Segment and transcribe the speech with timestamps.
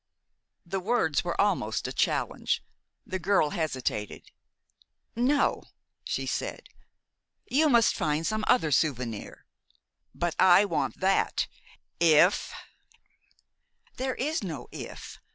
[0.65, 2.63] The words were almost a challenge.
[3.05, 4.31] The girl hesitated.
[5.15, 5.61] "No,"
[6.03, 6.69] she said.
[7.53, 9.45] "I must find you some other souvenir."
[10.15, 11.45] "But I want that
[11.99, 12.51] if"
[13.97, 15.19] "There is no 'if.'